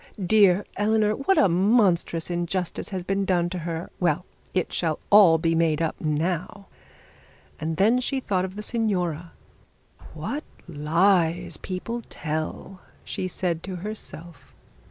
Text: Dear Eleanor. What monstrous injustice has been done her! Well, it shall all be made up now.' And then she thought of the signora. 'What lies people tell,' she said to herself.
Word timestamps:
Dear 0.25 0.65
Eleanor. 0.77 1.13
What 1.15 1.37
monstrous 1.51 2.31
injustice 2.31 2.89
has 2.89 3.03
been 3.03 3.23
done 3.23 3.51
her! 3.51 3.91
Well, 3.99 4.25
it 4.51 4.73
shall 4.73 4.97
all 5.11 5.37
be 5.37 5.53
made 5.53 5.79
up 5.79 6.01
now.' 6.01 6.65
And 7.59 7.77
then 7.77 7.99
she 7.99 8.19
thought 8.19 8.43
of 8.43 8.55
the 8.55 8.63
signora. 8.63 9.31
'What 10.15 10.43
lies 10.67 11.57
people 11.57 12.01
tell,' 12.09 12.81
she 13.03 13.27
said 13.27 13.61
to 13.61 13.75
herself. 13.75 14.55